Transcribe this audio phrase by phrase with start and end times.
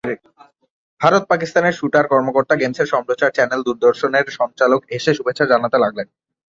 [1.01, 6.07] ভারত-পাকিস্তানের shooter, কর্মকর্তা, গেমসের সম্প্রচার চ্যানেল দূরদর্শনের সঞ্চালক এসে শুভেচ্ছা জানাতে লাগলেন।